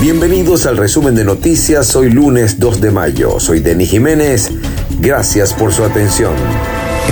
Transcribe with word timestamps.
Bienvenidos 0.00 0.64
al 0.64 0.78
resumen 0.78 1.14
de 1.14 1.22
noticias. 1.22 1.94
Hoy 1.94 2.10
lunes 2.10 2.58
2 2.58 2.80
de 2.80 2.90
mayo. 2.90 3.38
Soy 3.38 3.60
Denis 3.60 3.90
Jiménez. 3.90 4.50
Gracias 4.98 5.52
por 5.52 5.74
su 5.74 5.84
atención. 5.84 6.32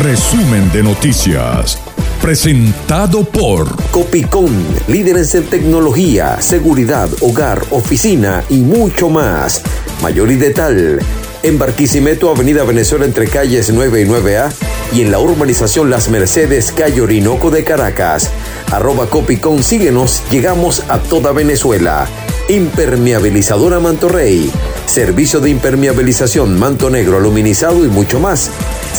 Resumen 0.00 0.70
de 0.72 0.84
noticias. 0.84 1.80
Presentado 2.22 3.24
por 3.24 3.74
Copicón, 3.90 4.54
líderes 4.86 5.34
en 5.34 5.46
tecnología, 5.46 6.40
seguridad, 6.40 7.08
hogar, 7.20 7.60
oficina 7.70 8.44
y 8.48 8.60
mucho 8.60 9.10
más. 9.10 9.60
Mayor 10.00 10.30
y 10.30 10.36
detal. 10.36 11.00
En 11.42 11.58
Barquisimeto, 11.58 12.30
Avenida 12.30 12.62
Venezuela 12.62 13.04
entre 13.04 13.26
calles 13.26 13.72
9 13.74 14.02
y 14.02 14.04
9A 14.04 14.52
y 14.94 15.00
en 15.00 15.10
la 15.10 15.18
urbanización 15.18 15.90
Las 15.90 16.08
Mercedes, 16.08 16.72
calle 16.72 17.00
Orinoco 17.00 17.50
de 17.50 17.64
Caracas. 17.64 18.30
Arroba 18.70 19.06
Copicón, 19.06 19.64
síguenos, 19.64 20.22
llegamos 20.30 20.84
a 20.88 21.00
toda 21.00 21.32
Venezuela. 21.32 22.06
Impermeabilizadora 22.48 23.80
Manto 23.80 24.08
Rey. 24.08 24.48
Servicio 24.86 25.40
de 25.40 25.50
impermeabilización, 25.50 26.56
manto 26.58 26.88
negro, 26.90 27.16
aluminizado 27.16 27.84
y 27.84 27.88
mucho 27.88 28.20
más. 28.20 28.50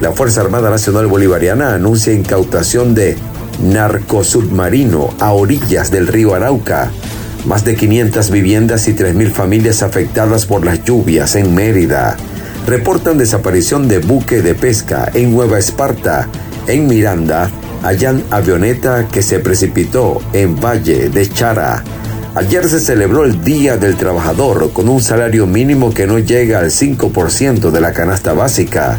La 0.00 0.12
Fuerza 0.12 0.40
Armada 0.40 0.70
Nacional 0.70 1.06
Bolivariana 1.06 1.74
anuncia 1.74 2.12
incautación 2.12 2.94
de 2.94 3.16
narcosubmarino 3.62 5.14
a 5.20 5.32
orillas 5.32 5.90
del 5.90 6.08
río 6.08 6.34
Arauca. 6.34 6.90
Más 7.44 7.64
de 7.64 7.76
500 7.76 8.30
viviendas 8.30 8.88
y 8.88 8.94
3.000 8.94 9.30
familias 9.30 9.82
afectadas 9.82 10.46
por 10.46 10.64
las 10.64 10.82
lluvias 10.82 11.36
en 11.36 11.54
Mérida. 11.54 12.16
Reportan 12.66 13.18
desaparición 13.18 13.86
de 13.86 13.98
buque 13.98 14.40
de 14.40 14.54
pesca 14.54 15.10
en 15.12 15.32
Nueva 15.32 15.58
Esparta. 15.58 16.28
En 16.66 16.86
Miranda, 16.86 17.50
hallan 17.82 18.24
avioneta 18.30 19.08
que 19.08 19.22
se 19.22 19.40
precipitó 19.40 20.22
en 20.32 20.58
Valle 20.58 21.10
de 21.10 21.28
Chara. 21.28 21.84
Ayer 22.34 22.66
se 22.68 22.80
celebró 22.80 23.24
el 23.24 23.44
Día 23.44 23.76
del 23.76 23.96
Trabajador 23.96 24.72
con 24.72 24.88
un 24.88 25.02
salario 25.02 25.46
mínimo 25.46 25.92
que 25.92 26.06
no 26.06 26.18
llega 26.18 26.60
al 26.60 26.70
5% 26.70 27.70
de 27.70 27.80
la 27.80 27.92
canasta 27.92 28.32
básica. 28.32 28.98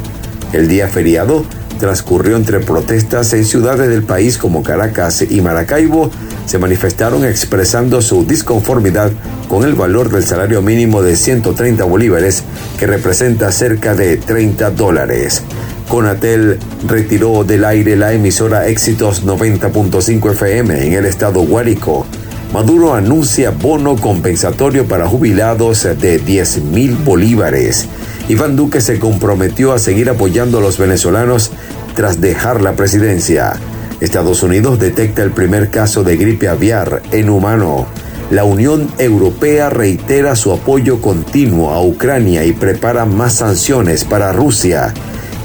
El 0.54 0.68
día 0.68 0.88
feriado 0.88 1.44
transcurrió 1.80 2.38
entre 2.38 2.60
protestas 2.60 3.34
en 3.34 3.44
ciudades 3.44 3.90
del 3.90 4.04
país 4.04 4.38
como 4.38 4.64
Caracas 4.64 5.26
y 5.30 5.42
Maracaibo, 5.42 6.12
se 6.46 6.60
manifestaron 6.60 7.26
expresando 7.26 8.02
su 8.02 8.26
disconformidad 8.26 9.12
con 9.48 9.64
el 9.64 9.74
valor 9.74 10.10
del 10.10 10.24
salario 10.24 10.62
mínimo 10.62 11.02
de 11.02 11.16
130 11.16 11.84
bolívares, 11.86 12.44
que 12.78 12.88
representa 12.88 13.52
cerca 13.52 13.96
de 13.96 14.18
30 14.18 14.72
dólares. 14.72 15.44
Conatel 15.88 16.60
retiró 16.88 17.44
del 17.44 17.66
aire 17.66 17.96
la 17.96 18.14
emisora 18.14 18.68
Éxitos 18.68 19.26
90.5 19.26 20.32
FM 20.32 20.88
en 20.88 20.94
el 20.94 21.06
estado 21.06 21.42
Guárico. 21.42 22.06
Maduro 22.54 22.94
anuncia 22.94 23.52
bono 23.52 23.96
compensatorio 23.96 24.88
para 24.88 25.08
jubilados 25.08 25.88
de 26.00 26.20
10 26.20 26.64
mil 26.64 26.96
bolívares. 26.96 27.88
Iván 28.30 28.56
Duque 28.56 28.82
se 28.82 28.98
comprometió 28.98 29.74
a 29.74 29.80
seguir 29.80 30.10
apoyando 30.10 30.58
a 30.58 30.62
los 30.62 30.78
venezolanos 30.78 31.52
tras 31.96 32.22
dejar 32.22 32.62
la 32.62 32.74
presidencia. 32.74 33.60
Estados 34.02 34.44
Unidos 34.44 34.80
detecta 34.80 35.24
el 35.24 35.32
primer 35.32 35.70
caso 35.70 36.04
de 36.04 36.18
gripe 36.18 36.48
aviar 36.48 37.02
en 37.12 37.30
humano. 37.30 37.88
La 38.32 38.44
Unión 38.44 38.90
Europea 38.98 39.70
reitera 39.70 40.36
su 40.36 40.52
apoyo 40.52 41.00
continuo 41.00 41.72
a 41.72 41.82
Ucrania 41.82 42.44
y 42.44 42.54
prepara 42.54 43.06
más 43.06 43.36
sanciones 43.36 44.04
para 44.04 44.34
Rusia. 44.34 44.94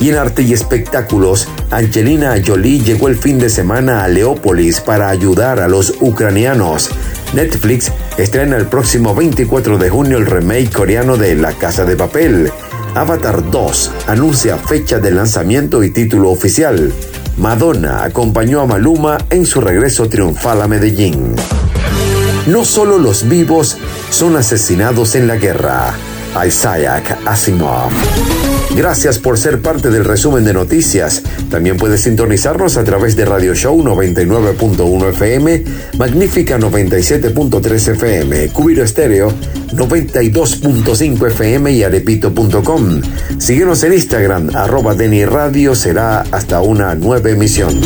Y 0.00 0.10
en 0.10 0.16
arte 0.16 0.42
y 0.42 0.52
espectáculos, 0.52 1.48
Angelina 1.70 2.34
Jolie 2.44 2.80
llegó 2.80 3.08
el 3.08 3.16
fin 3.16 3.38
de 3.38 3.48
semana 3.48 4.04
a 4.04 4.08
Leópolis 4.08 4.80
para 4.80 5.08
ayudar 5.08 5.60
a 5.60 5.68
los 5.68 5.94
ucranianos. 6.00 6.90
Netflix 7.34 7.90
estrena 8.18 8.56
el 8.56 8.66
próximo 8.66 9.14
24 9.14 9.78
de 9.78 9.88
junio 9.88 10.18
el 10.18 10.26
remake 10.26 10.70
coreano 10.70 11.16
de 11.16 11.34
La 11.34 11.52
Casa 11.52 11.84
de 11.84 11.96
Papel. 11.96 12.52
Avatar 12.94 13.50
2 13.50 13.92
anuncia 14.06 14.56
fecha 14.58 14.98
de 14.98 15.10
lanzamiento 15.10 15.82
y 15.82 15.90
título 15.90 16.30
oficial. 16.30 16.92
Madonna 17.38 18.04
acompañó 18.04 18.60
a 18.60 18.66
Maluma 18.66 19.18
en 19.30 19.44
su 19.44 19.60
regreso 19.60 20.08
triunfal 20.08 20.62
a 20.62 20.68
Medellín. 20.68 21.34
No 22.46 22.64
solo 22.64 22.98
los 22.98 23.28
vivos 23.28 23.76
son 24.10 24.36
asesinados 24.36 25.14
en 25.14 25.26
la 25.26 25.36
guerra. 25.36 25.94
Isaac 26.44 27.18
Asimov. 27.26 27.90
Gracias 28.76 29.18
por 29.18 29.38
ser 29.38 29.62
parte 29.62 29.88
del 29.88 30.04
resumen 30.04 30.44
de 30.44 30.52
noticias. 30.52 31.22
También 31.50 31.78
puedes 31.78 32.02
sintonizarnos 32.02 32.76
a 32.76 32.84
través 32.84 33.16
de 33.16 33.24
Radio 33.24 33.54
Show 33.54 33.82
99.1 33.82 35.08
FM, 35.10 35.64
Magnífica 35.96 36.58
97.3 36.58 37.92
FM, 37.92 38.48
Cubiro 38.48 38.84
Estéreo 38.84 39.32
92.5 39.72 41.26
FM 41.28 41.72
y 41.72 41.82
arepito.com. 41.84 43.00
Síguenos 43.38 43.82
en 43.82 43.94
Instagram, 43.94 44.50
arroba 44.54 44.94
Deni 44.94 45.24
Radio, 45.24 45.74
será 45.74 46.20
hasta 46.30 46.60
una 46.60 46.94
nueva 46.94 47.30
emisión. 47.30 47.80